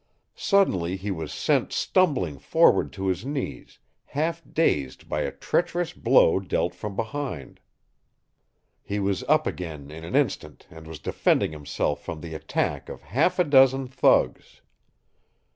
Suddenly 0.33 0.95
he 0.95 1.11
was 1.11 1.31
sent 1.31 1.71
stumbling 1.71 2.39
forward 2.39 2.91
to 2.93 3.05
his 3.05 3.23
knees, 3.23 3.77
half 4.05 4.41
dazed 4.51 5.07
by 5.07 5.21
a 5.21 5.31
treacherous 5.31 5.93
blow 5.93 6.39
dealt 6.39 6.73
from 6.73 6.95
behind. 6.95 7.59
He 8.81 8.97
was 8.99 9.21
up 9.25 9.45
again 9.45 9.91
in 9.91 10.03
an 10.03 10.15
instant 10.15 10.65
and 10.71 10.87
was 10.87 10.97
defending 10.97 11.51
himself 11.51 12.01
from 12.03 12.21
the 12.21 12.33
attack 12.33 12.89
of 12.89 13.03
half 13.03 13.37
a 13.37 13.43
dozen 13.43 13.85
thugs. 13.87 14.61